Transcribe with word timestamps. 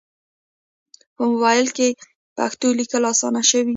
په 1.15 1.21
موبایل 1.31 1.67
کې 1.77 1.87
پښتو 2.37 2.67
لیکل 2.79 3.03
اسانه 3.11 3.41
شوي. 3.49 3.69